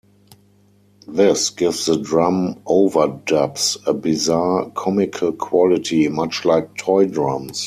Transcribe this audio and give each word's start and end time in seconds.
This 1.07 1.51
gives 1.51 1.85
the 1.85 1.95
drum 1.95 2.55
overdubs 2.65 3.77
a 3.85 3.93
bizarre, 3.93 4.71
comical 4.71 5.31
quality, 5.31 6.07
much 6.07 6.43
like 6.43 6.73
toy 6.75 7.05
drums. 7.05 7.59